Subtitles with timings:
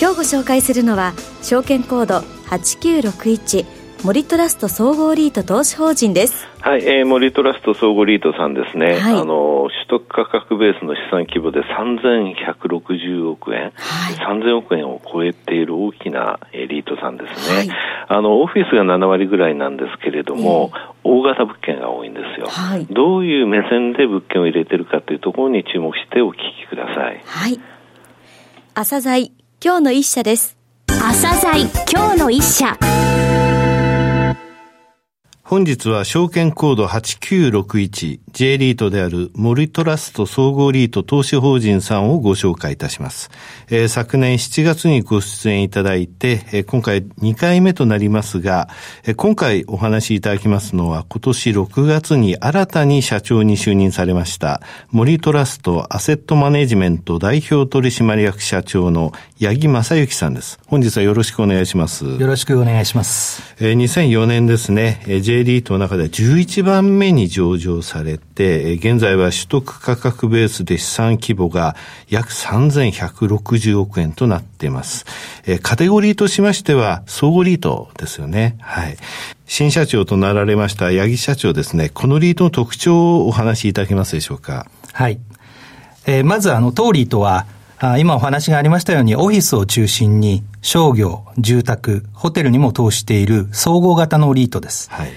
[0.00, 1.12] 今日ご紹介するのは
[1.42, 3.66] 証券コード8961
[4.02, 6.48] 森トラスト総合リート投資法人です。
[6.60, 8.98] はい、えー、森トラスト総合リートさんですね。
[8.98, 17.58] はい、あの、取得価格ベースの資産規模で3160億円、はい、3000億円を超えている大きなリートさんですね。
[17.58, 17.68] はい、
[18.08, 22.86] あの、オフィスが7割ぐらいなんですけれども、えー、大型物件が多いんですよ、はい。
[22.86, 27.20] どういう目線で物件を入れてるかというところに注目してお聞きください。
[27.22, 27.60] はい。
[28.74, 30.56] 朝鮮今日の一社です。
[30.86, 32.78] 朝鮮今日の一社。
[35.42, 36.86] 本日は証券コード
[38.30, 43.30] 8961J リートである森トラスト総合リート投資法人さんをご紹介いたします。
[43.68, 48.68] えー、昨年7月にご出演いただいて、えー、今回2回目となりますが、
[49.04, 60.58] えー、今回お話しいただきますのは今年6月に新たに社長に就任されました森トラストアセットマネジメント代表取締役社長の八木正幸さんです。
[60.66, 62.04] 本日はよろしくお願いします。
[62.04, 63.42] よろしくお願いします。
[63.58, 71.76] えー、2004年ですね、J リートの中で11番目に上場されて、現在は取得価格ベースで資産規模が
[72.08, 75.04] 約3160億円となっています。
[75.62, 78.56] カテゴリーとしましては、総合リートですよね。
[78.60, 78.96] はい。
[79.46, 84.66] 新社長となられました八木社長ですね、このリートの特徴をお話しいただけますでしょうか？
[84.92, 85.18] はい。
[86.06, 87.46] えー、まずあの、当リートは、
[87.78, 94.88] あ今お話がありましたように、オフィスを中心に商業、住宅、ホテルにも投資している総合型のリートです。
[94.90, 95.10] はい。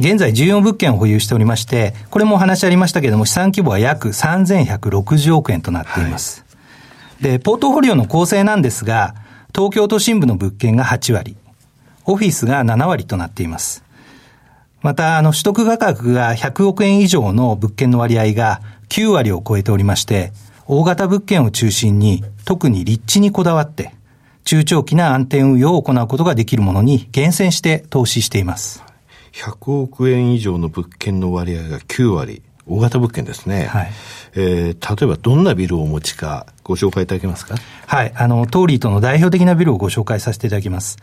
[0.00, 6.44] 現在14物件を保有しておりまして、これもお話ありましたけれども、資産規模は約3160億円となっています。
[7.20, 9.16] はい、で、ポートフォリオの構成なんですが、
[9.52, 11.36] 東京都心部の物件が8割、
[12.04, 13.82] オフィスが7割となっています。
[14.82, 20.32] また、あの、取得価格が100億円以上の物件の割合が9割を超えておりまして、
[20.68, 23.92] 大型物件を中心に、特に立地にこだわって、
[24.44, 28.87] 中長期な安定運用を行うことができるものに厳選して投資しています。
[29.38, 32.42] 100億円以上の物件の割合が9割。
[32.66, 33.64] 大型物件ですね。
[33.66, 33.90] はい。
[34.34, 37.54] えー、例えばどんなビルをお持ちかご紹介いただけますか？
[37.86, 38.12] はい。
[38.14, 40.98] あの、トーリーとの代表的なビルをご紹介させていただきます。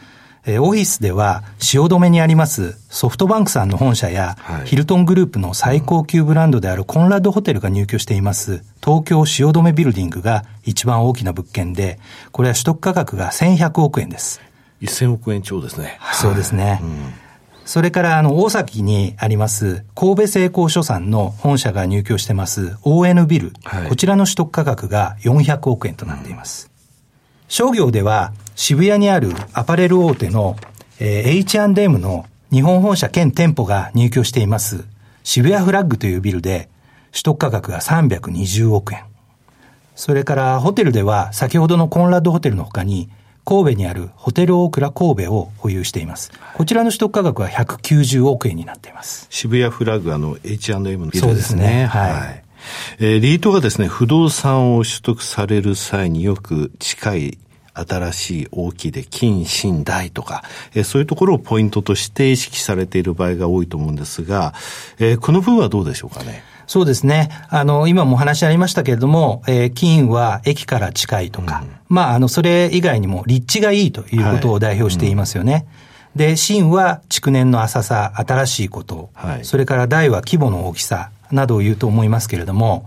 [0.45, 11.99] えー、オフィスでは、汐留にありますソフトバンクさんの本社や、はい、ヒルトングループの最高級ブランドであるコンラッドホテルが入居しています、東京汐留ビルディングが一番大きな物件で、
[12.31, 14.39] これは取得価格が1100億円です。
[14.83, 15.97] 1000億円超ですね。
[16.13, 16.79] そうですね。
[16.83, 17.24] うん
[17.65, 26.69] それから、あの、大崎にあります、神戸製鋼所さんの本社が入居してます ON ビル、はい、こちらの取得価格が400億円となっています。
[26.69, 26.71] うん、
[27.47, 30.55] 商業では、渋谷にあるアパレル大手の、
[30.99, 34.85] えー、H&M の日本本社兼店舗が入居しています、
[35.23, 36.69] 渋谷フラッグというビルで、
[37.11, 39.05] 取得価格が320億円。
[39.95, 43.09] それからホテルでは先ほどのコンラッドホテルの他に
[43.45, 46.31] 神戸にあるホテルオークラ神戸を保有しています。
[46.55, 49.27] こちらの取得価格は190億円になっています。
[49.29, 51.21] 渋谷フラッグ、あの、H&M のビルですね。
[51.21, 51.85] そうですね。
[51.85, 52.11] はい。
[52.11, 52.43] はい、
[52.99, 57.37] えー、リートがですね、不動産を取得される際によく近い
[57.75, 64.53] 新しい大きいで金、新、大とか、えー、そういうところをポイントとして意識されている場合が多いと思うんですが、
[64.97, 66.43] えー、この分はどうでしょうかね。
[66.67, 67.29] そうですね。
[67.49, 75.53] あの、今もお話ありましたけれども、えー、金は駅から近いとか、うん、まあ、あの、それ以外にも立地がいいということを代表していますよね。
[75.53, 75.67] はいうん、
[76.17, 82.85] で、新は築年の浅さ、新しいこと、はい、それから大は規模の大きさなどを言うと思いますけれども、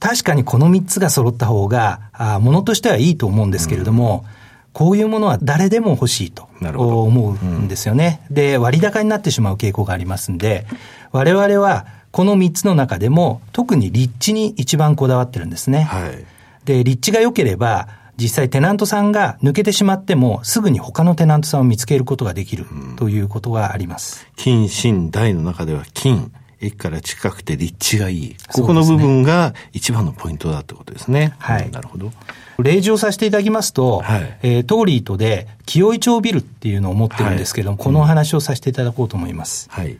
[0.00, 4.38] 確かにこの3つが揃った方が、あものとしてはいいと思うんですけれども、うん
[4.78, 8.20] こういうものは誰でも欲しいと思うんですよね。
[8.28, 10.66] うん、で、割高になってしまう傾向がありますんで、
[11.10, 15.82] 我々はこの3つの中でも、特に立地に一番こだわってるんですね。
[15.82, 16.24] はい、
[16.64, 22.66] で、立地が良ければ、実際テナントさんが抜けてしまっても、すぐに他のテナントさんを見つけることができる
[22.96, 24.26] ということがあります。
[24.36, 28.36] 金、新、大の中では金、駅から近くて立地がいい。
[28.52, 31.34] ここの部分が一番のポイントだってことですね。
[31.38, 31.70] はい。
[31.70, 32.10] なるほど。
[32.58, 39.68] 例示をさせていただきますと、はい、えー、トーリートで清井町ビルっていうのを持ってるんですけども、はい、このお話をさせていただこうと思います。
[39.70, 39.96] はい。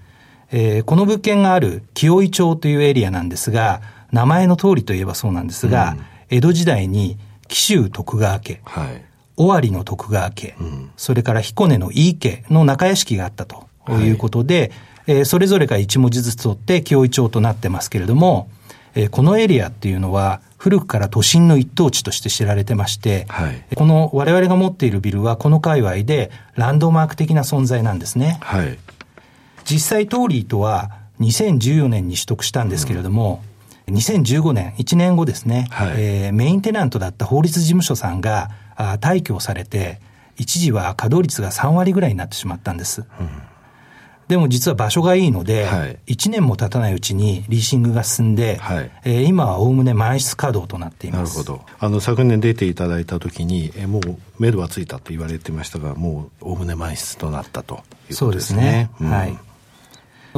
[0.51, 3.81] えー、この物件がある清井町というエリアなんですが、
[4.13, 7.19] 名前の通りといえばそうなんですが、うん、江戸時代に
[7.49, 9.05] 紀州徳川家、はい、
[9.37, 14.11] 尾張の徳川家、うん、それから彦根の井伊家の中屋敷があったとい。
[14.11, 14.73] うことで、
[15.07, 18.51] はい、えー、それぞれが一文字ずつ取って京井町となってますけれども、
[18.95, 28.39] えー、このエリアっていうのは古くから都心の一等地として知られてまして、はい、この我々が持っているビルはこの界隈でランドマーク的な存在なんですね。
[28.41, 28.79] はい、
[29.71, 33.43] 実際トーリーとは2014年に取得したんですけれども、
[33.87, 40.01] うん、2015年、1年後ですね、はい、えー、メインテナントだった法律事務所さんがあ退去されて、
[40.37, 43.05] 一時は稼働率が3割ぐらいになってしまったんです。
[43.21, 43.29] うん
[44.29, 51.39] でも実は場所がいいので、はい、1年も経たないうちにリーシングが進んで、はい、えー、今はおおむね満室稼働となっています。
[51.39, 51.65] なるほど。
[51.79, 58.17] あの、昨年出ていただいたときに、えー、もう、目処はついたと言われてましたが、もう、おおむね満室となったということですね。
[58.17, 58.91] そうですね。
[59.01, 59.39] うん、はい。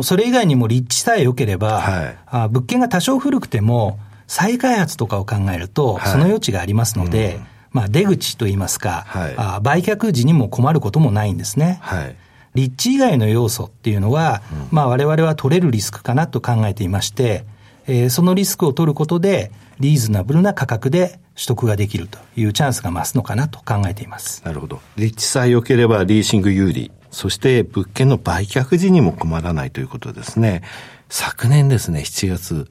[0.03, 11.79] それ以外にも立地さえ良ければ、はい、あ物件が多少古くても、再開発とかを考えると、その余地がありますので、うん、まあ、出口といいますか、はい、あ売却時にも困ることもないんですね。
[11.83, 12.17] はい
[12.55, 17.45] 立地以外の要素っていうのは、うん、まあ我々は取れるリスクかなと考えていまして、
[17.87, 24.43] えー、そのリスクを取ることで、リーズナブルな価格で取得ができるというチャンスが増すのかなと考えています。
[24.45, 24.81] なるほど。
[24.97, 26.91] 立地さえ良ければリーシング有利。
[27.11, 30.63] そして物件の売却時にも困らないということですね。
[31.09, 32.71] 昨年ですね、7月、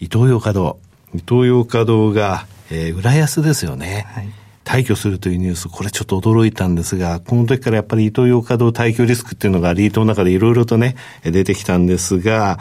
[0.00, 0.78] 伊東洋華堂。
[1.14, 4.06] 伊東洋華堂が、えー、浦安ですよね。
[4.10, 4.28] はい
[4.66, 12.58] 退去するというニュース、これちょっと驚いたんですが、この時からやっぱりイトーヨーカドー退去リスクっていうのがリートの中でいろいろとね、出てきたんですが、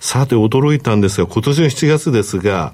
[0.00, 2.72] さて驚いたんですが、今年の7月ですが、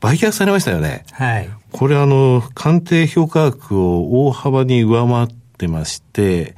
[0.00, 1.06] 売却されましたよね。
[1.12, 1.48] はい。
[1.70, 5.26] これあの、鑑定評価額を大幅に上回っ
[5.62, 6.54] てまして、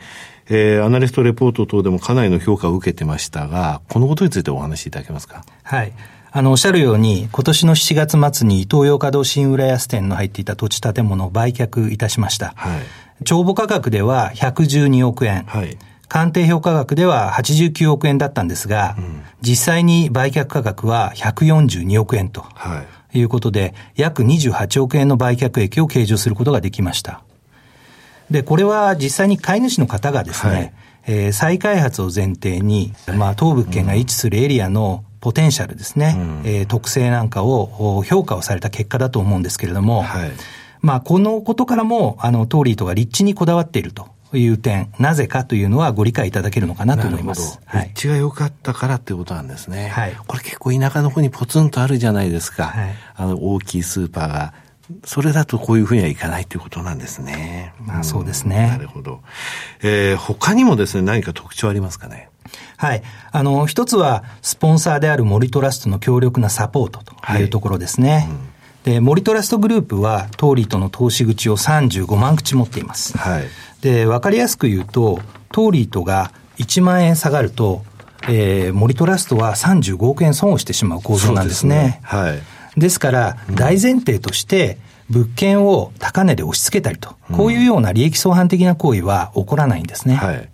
[0.48, 5.44] えー、アナリストレポート等でもかなりの評価を受けてましたが、このことについてお話しいただけますか？
[5.62, 5.92] はい。
[6.36, 12.54] あの、おっしゃるように、今年の7月末に東洋華堂新浦安店の入っていた土地建物を売却いたしました。
[12.56, 15.44] はい、帳簿価格では112億円。
[15.44, 15.78] はい、
[16.08, 22.40] 鑑定評価額では89億円だったんですが、うん、実際に売却価格は142億円と。
[22.54, 27.22] はい、いうことで、約28億円の売却益を計上することができました。
[28.30, 30.72] で、これは実際に買い主の方がですね、はい、
[31.06, 40.30] えー、再開発を前提に、まあ、当物件が位置するエリアのポテンシャルですね、うん、えー、特性なんかを評価をされた結果だと思うんですけれども、はい、
[40.80, 44.14] まあ、このことからも、あの、トーリーとが立地にこだわっていると。
[44.38, 47.60] いう点、なぜかというのはご理解いただけるのかなと思います。
[47.66, 49.88] はい、立地が良かったからっていうことなんですね。
[49.88, 50.16] はい。
[50.26, 52.64] これ結構田舎の方にポツンとあるじゃないですか。
[52.64, 52.94] はい。
[53.16, 54.54] あの、大きいスーパーが。
[55.04, 57.74] それだとこういうふうにはいかないということなんですね。
[57.80, 58.68] まあそうですね。
[58.68, 59.20] なるほど。
[59.82, 62.28] えー、他にもですね、何か特徴ありますかね？
[62.76, 63.02] はい。
[63.32, 68.12] あの、一つは、スポンサーである森トラストの強力なサポートというところですね。
[68.12, 68.38] はいうん、
[68.84, 73.16] で、森トラストグループは、トーリーとの投資口を35万口持っています。
[73.16, 73.44] はい。
[73.80, 75.20] で、わかりやすく言うと、
[75.52, 77.84] トーリーとが1万円下がると、
[78.28, 81.76] えー、森トラストは35億円損をしてしまう構造なんですね。
[81.76, 82.42] ですねはい。
[82.76, 84.78] ですから、大前提として、
[85.10, 90.16] 物件を高値で押し付けたりと、こういうような利益相反的な行為は起こらないんですね。
[90.16, 90.48] はい。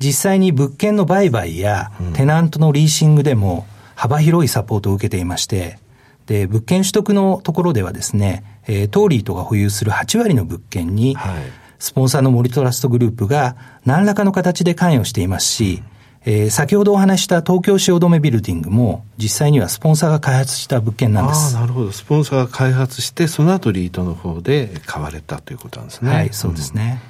[0.00, 5.78] 実際に物件の売買やテナントのリーシングでも幅広いサポートを受けていまして、
[6.26, 11.34] で、物件取得のところではですね、えー、トーリーとが保有する8割の物件に、はい、
[11.78, 15.82] スポンサーの森トラストグループが何らかの形で関与していますし、
[16.26, 21.54] えー、先ほどお話した東京汐留ビルディングも、実際にはスポンサーが開発した物件なんです。
[21.54, 21.92] ああ、なるほど。
[21.92, 26.10] スポンサーが開発して、その後リートの方で買われたということなんですね。
[26.10, 27.02] はい、そうですね。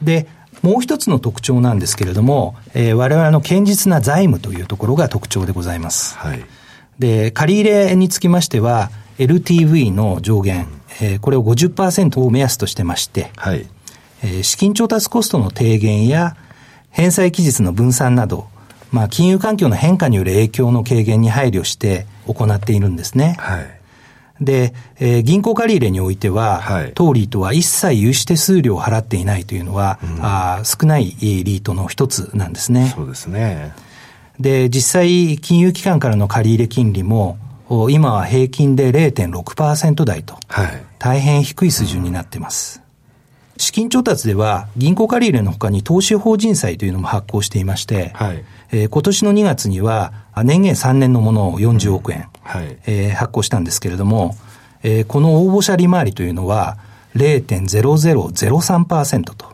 [0.00, 0.26] うん、で、
[0.62, 6.16] もう一つの特徴なんですけれども、えー、我々の堅実な財務というところが特徴でございます。
[6.16, 6.44] はい。
[6.98, 10.68] で、借り入れにつきましては、LTV の上限、
[11.00, 13.66] えー、これを50%を目安としてまして、はい。
[14.22, 16.36] えー、資金調達コストの低減や、
[16.90, 18.48] 返済期日の分散など、
[18.90, 23.36] まあ、金融環境の変化による影響の軽減に配慮して行っているんですね。
[23.38, 23.78] はい。
[24.40, 32.92] で、えー、銀行借入においては、はい、当リートは一切融資手数料を払っていないというのは、うん、あ少ないリートの一つなんですね。
[32.94, 33.72] そうですね。
[34.38, 37.38] で、実際、金融機関からの借入金利も、
[37.90, 42.80] 今は平均で0.6%台と、はい、大変低い水準になっています。
[42.80, 42.87] うん、
[43.58, 50.12] 資金調達では、銀行借入のほかに投資法人債というのも発行していまして、はい、えー、今年の2月には、
[50.44, 54.36] 年限3年のものを40億円、はい、えー、発行したんですけれども、
[54.82, 56.78] えー、この応募者利回りというのは
[57.16, 59.46] 0.0003%と。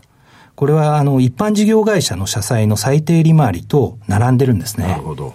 [0.54, 4.86] これはあの一般事業会社の社債の最低利回りと並んでるんですね。
[4.86, 5.34] なるほど。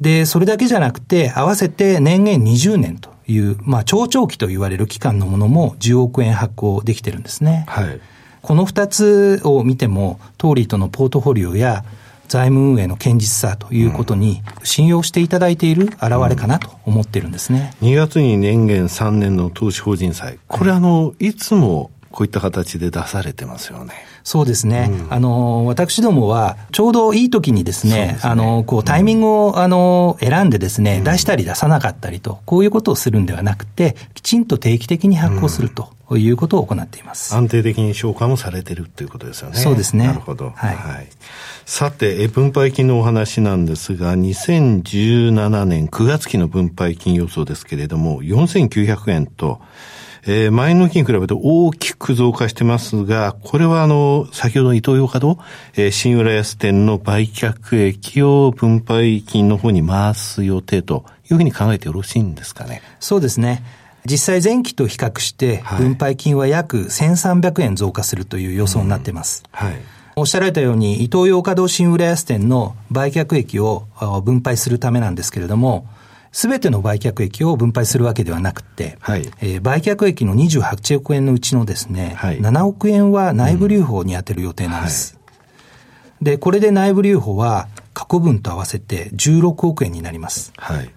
[0.00, 7.64] で、それだけじゃなくて、合わせて年限20年という、まあ、超長期と言われる期間のものも10億円発行できてるんですね。
[7.68, 8.00] はい。
[8.42, 11.84] この2つを見ても、トーリーとのポートフォリオや
[12.28, 17.74] 財務運営の堅実さということに信用していただいている現れかなと思ってるんですね。
[17.82, 20.38] 2月に年限3年の投資法人債。
[20.46, 23.94] これあの、いつもこういった形で出されてますよね。
[24.24, 24.88] そうですね。
[24.90, 35.90] うん、あの、私どもは、ちょうどいい時にですね、すねあの、こう、タイミングを、うん、あの、選んでですね、出したり出さなかったりと、こういうことをするんではなくて、きちんと定期的に発行すると。
[36.16, 37.34] いうことを行っています。
[37.34, 39.56] 安定的に消化もされてるということですよね。
[39.56, 40.06] そうですね。
[40.06, 40.52] なるほど。
[40.56, 40.74] はい。
[40.74, 41.08] はい、
[41.66, 49.60] さて、分配金のお話なんですが、2017年9月期の分配金予想ですけれども、4900円と、
[50.26, 55.38] えー、前の期に比べて大きく増加してますが、これはあの、先ほどの伊東洋華堂、
[55.74, 62.82] えー、新浦安店の売却益を分配金の方に回す予定というふうに考えてよろしいんですかね。
[63.00, 63.62] そうですね。
[64.04, 69.44] 実際前期と比較して、分配金は約1300円増加するという予想になっています。
[69.52, 69.76] はい。
[70.16, 73.86] おっしゃられたように、伊東洋華堂新浦安店の売却益を
[74.24, 75.86] 分配するためなんですけれども、
[76.32, 85.14] すべての売却益を分配するわけではなくて、はい、えー、売却益の28億円のうちのですね、はい、7億円は内部留保に充てる予定なんです。
[85.14, 85.32] うんは
[86.22, 90.52] い、で、これで内部留保は過去分と合わせて16億円になります。
[90.56, 90.90] はい、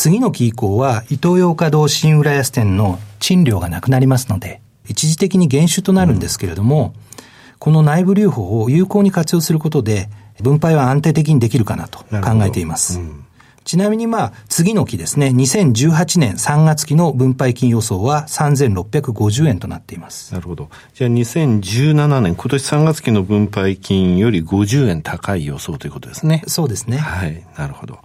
[0.00, 7.22] 次の期以降は、イトーヨーカ堂新浦安店の賃料がなくなりますので、一時的に減収となるんですけれども、うん、
[7.58, 10.08] この内部留保を有効に活用することで、
[10.40, 12.98] 分配は安定的にできるかなと考えています。
[13.70, 20.34] ちなみにまあ、次の期ですね、2018年3月期の分配金予想は3650円となっています。
[20.34, 20.70] なるほど。
[20.92, 26.42] じゃあ2017年、今年3月期の分配金より50円高い予想ということですね。
[26.48, 26.98] そうですね。
[26.98, 27.46] はい。
[27.56, 28.00] なるほど。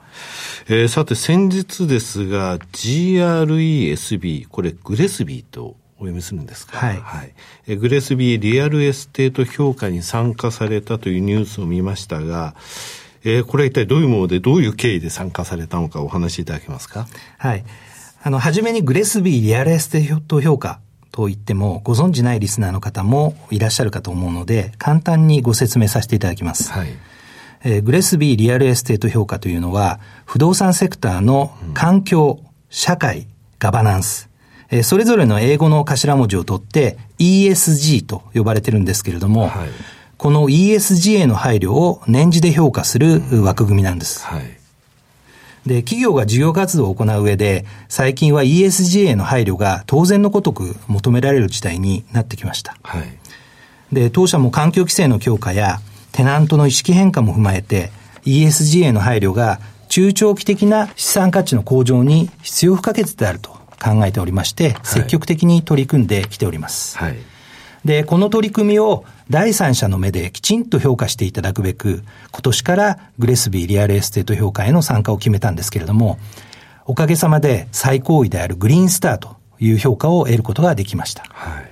[0.67, 6.77] えー、さて先日ですが、GRESB、これグレスビーとお読みするんですか？
[6.77, 6.97] はい。
[6.97, 7.33] はい。
[7.65, 12.53] えグレスビーリアルエステート評価に参加されたというニュースを見ましたが、
[13.25, 17.07] えー、これは一体どういうもので、どういう経緯で参加されたのかお話しいただけますか？
[17.39, 17.65] はい。
[18.23, 20.79] あの、はじめにグレスビーリアルエステート評価
[21.11, 26.71] と言っても、ご存知ないリスナーの方もいらっしゃるかと思うので、簡単にご説明させていただきます。
[26.71, 26.87] はい。
[27.63, 33.27] えー、グレスビーリアルエステート評価というのは、不動産セクターの環境、うん、社会、
[33.57, 34.29] ガバナンス、
[34.69, 39.69] えー、それぞれの英語の頭文字を取って ESG と呼ばれてるんですけれども、はい、
[40.17, 44.25] この ESG への配慮を年次で評価する枠組みなんです。
[44.25, 44.43] はい。
[45.65, 52.77] で、企業が事業活動を行う上で、最近は ESG への配慮が当然のごとく求められる事態になってきました。
[52.83, 53.03] はい。
[53.91, 55.79] で、当社も環境規制の強化や、
[56.11, 57.91] テナントの意識変化も踏まえて、
[58.25, 63.51] ESG への配慮が中長期的な資産価値の向上に必要不可欠であると
[63.83, 66.97] 考えておりまして、積極的に取り組んできております。
[66.97, 67.17] はい。
[67.85, 76.17] で、この取り組みを第三者の目できちんと評価していただくべく、今年からグレスビーリアルエステート評価への参加を決めたんですけれども、
[76.85, 81.25] おかげさまで最高位であるグリーンスターという評価を得ることができました。
[81.29, 81.71] はい。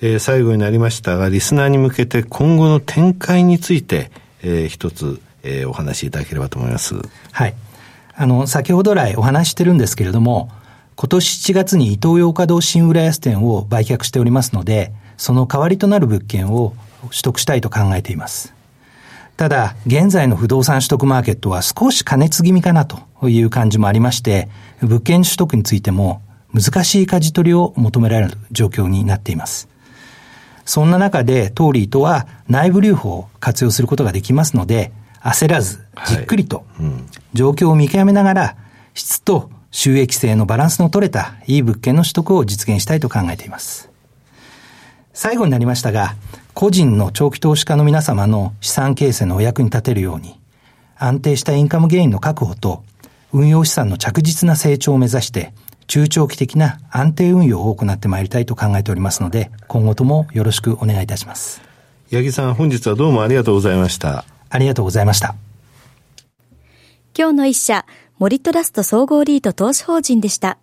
[0.00, 6.94] えー、最後になりましたが、リスナーに向けて今後の展開について、えー、一つ、えー、お話しいただければと思います。
[7.32, 7.54] はい。
[8.14, 10.50] あの、先ほど来お話してるんですけれども、
[10.94, 16.74] 今年7月に伊東洋華堂新浦安店を売却しておりますので、その代わりとなる物件を
[17.10, 18.54] 取得したいと考えています。
[19.36, 24.48] ただ、現在の不動産取得マーケットは少し過熱気味かなという感じもありまして、
[24.80, 26.22] 物件取得についても
[26.54, 29.68] 難しい舵取りを求められる状況になっています。
[30.64, 34.90] そんな中で、トーリーとは内部留保を活用することができますので、
[35.22, 36.64] 焦らず、じっくりと、
[37.34, 38.56] 状況を見極めながら、
[38.94, 43.90] 質と収益性のバランスの取れたいい物件の取得を実現したいと考えています。
[45.16, 46.14] 最後になりましたが、
[46.52, 50.38] 個人の長期投資家の皆様の資産形成のお役に立てるように、
[50.98, 52.84] 安定したインカムゲインの確保と、
[53.32, 55.54] 運用資産の着実な成長を目指して、
[55.86, 61.62] 中長期的な安定運用を行ってまいりたいと考えておりますので、今後ともよろしくお願いいたします。
[62.12, 64.26] 八木さん、本日はどうもありがとうございました。
[64.50, 65.34] ありがとうございました。
[67.18, 67.86] 今日の一社、
[68.18, 70.58] 森トラスト総合リート投資法人でした。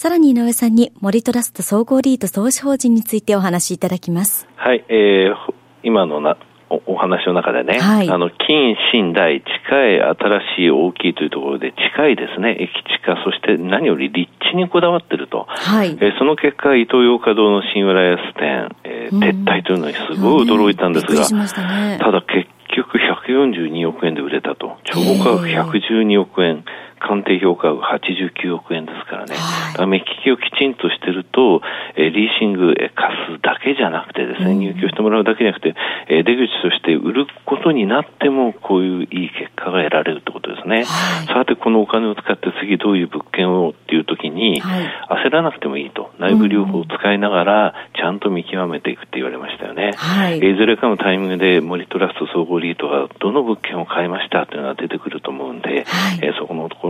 [0.00, 4.48] さらに井上さんに森トラスト総合リート投資法人についてお話しいただきます。
[4.56, 6.38] はい、えー、今のな
[6.70, 15.44] おお話の中でね、はい、あの、近、近代、近い、新しい、大きいというところで、近いですね、駅地下、そして何より立地にこだわってると。
[15.46, 15.90] はい。
[15.90, 24.78] えー、その結果、伊東洋華堂の新浦安店、えー、撤退というのにすごい驚いたんですが、ね、ただ結局142億円で売れたと。
[24.84, 26.64] 超過額112億円。
[27.00, 29.34] 鑑定評価額89億円ですからね。
[29.34, 31.62] はい、目利きをきちんとしてると、
[31.96, 35.74] えー、リーシング、えー、貸すだけじゃなくてですね、入居してもらうだけじゃなくて、
[36.08, 40.84] えー、出口として売ることになっても、こういういい結果が得られるってことですね。
[40.84, 46.10] はい、さて、このお金を使って次どういう物件をっていう時に、はい、焦らなくてもいいと。
[46.18, 49.92] 内部療法を使いながら、ちゃんと見極めていくって言われましたよね。
[49.96, 56.89] はい、いずれかのタイミングで森トラスト総合リートがどの物件を買いましたというのが出てくると思うんで、はい、えー、そこのところ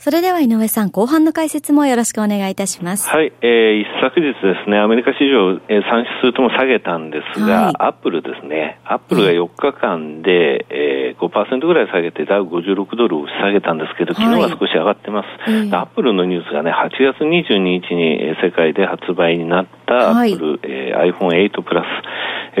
[0.00, 3.10] それでは井上さん、後半の解説もよろしくお願いいたします。
[3.10, 15.50] はい、えー、一昨日ですね、アメリカ市場、えー、3指数とも下げたんですが、はい、アップルですね、アップルが4日間で、えー、5%ぐらい下げて、ダウ56ドルを下げたんですけど、昨日は少し上がってます。
[15.50, 21.86] はい、アップルのニュースがね、8月22日に世界で発売になったアップル、はい、えー、iPhone8 プラス、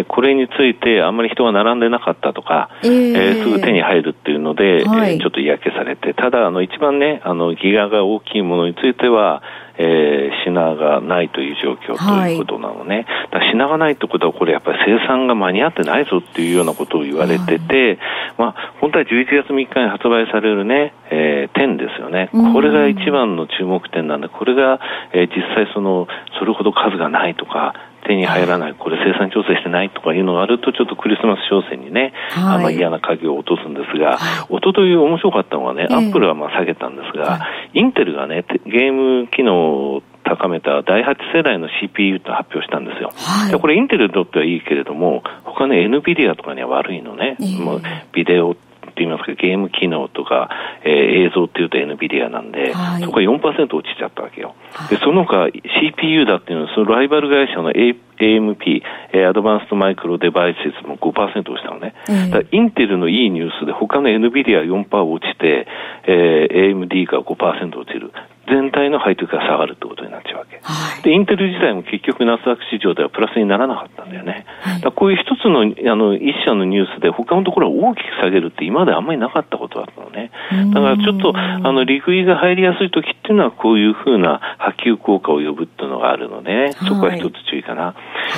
[0.00, 9.42] えこれについてあんまり人が並んでなかったとか、えー、えー、すぐ手に入るっていうので、はい、えー、ちょっと嫌気されて、ただ、あの、一番ね、あの、ギガが大きいものについては、
[9.76, 13.06] えー、品がないという状況ということなのね。
[13.30, 17.98] はい、品がないってことは、これやっぱり生産が間に合ってないぞっていうようなことを言われてて、
[18.38, 22.30] まあ、本当は11月3日に発売されるね、えー、10ですよね。
[22.32, 24.80] これが一番の注目点なんで、これが、
[25.12, 26.08] えー、実際その、
[26.38, 27.74] それほど数がないとか、
[28.08, 37.40] 手に入らない、これ生産調整してないとかいうのがあると、ちょっとクリスマス商戦にね、はい、あの嫌な鍵を落とすんですが、はい、一昨日面白かったのはね、アップルはまあ下げたんですが、
[37.74, 39.56] インテルがね、ゲーム機能
[39.96, 43.12] を高めた第8世代の CPU と発表したんですよ。
[43.14, 47.36] はい、これインテルにとってはいいけれども、他の NVIDIA とかには悪いのね。
[47.40, 48.56] えー、もうビデオ
[48.98, 50.50] って言いますか、ゲーム機能とか、
[50.82, 54.56] えー、映像っていうと NVIDIA なんで、はい、そこが4%落ちちゃったわけよ。
[54.90, 55.48] で、その他
[55.80, 58.82] CPU だっていうのは、そのライバル会社の AMP、
[59.12, 61.94] えー、アドバンストマイクロデバイスも5%落ちたのね。
[62.08, 65.68] えー、だインテルのいいニュースで他の NVIDIA4% 落ちて、
[66.04, 68.10] えー、AMD が5%落ちる。
[68.50, 70.58] 全体の配当が下がるってことになっちゃうわけ。
[70.62, 74.46] はい、で、インテル自体も結局ナスダック市場ではプラスにならなかったんだよね。
[74.62, 80.27] はい、だこういう一つの、あの、一社のニュースで他のところを大きく下げるって今まであんまりなかったことだったのね。
[80.72, 87.94] だからちょっと、あの、利食いが入りやすい時っていうのはこういうふうな波及効果を呼ぶっていうのがあるので、ね、そこは一つ注意かな。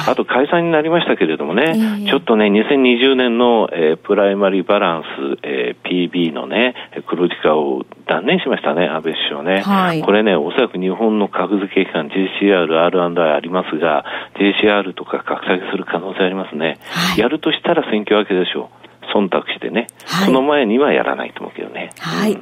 [0.09, 5.07] あと解散になりましたけれどもね、ちょっとね、2020年の、えー、プライマリーバランス、
[5.43, 6.75] えー、PB のね、
[7.07, 9.61] 黒字化を断念しましたね、安倍首相ね。
[9.63, 14.05] はい、これね、おそらく日本の格付け機関 JCR、R&I ありますが、
[14.39, 16.79] JCR とか格下げする可能性ありますね。
[16.91, 18.80] はい、やるとしたら選挙明けでしょう。
[19.15, 21.91] 忖度してね、はい、その前にはやらないと思うけどね。
[21.99, 22.33] はい。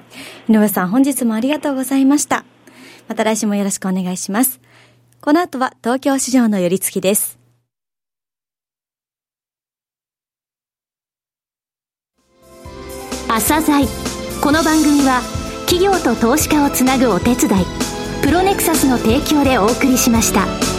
[0.48, 2.44] 井上さん、本日もありがとうございました。
[3.08, 4.60] また来週もよろしくお願いします。
[5.20, 7.38] この後は東京市場の寄り付きです。
[13.28, 13.86] 朝鮮
[14.42, 15.20] この番組は
[15.66, 17.64] 企業と投資家をつなぐお手伝い
[18.22, 20.77] プロネクサスの提供でお送りしました。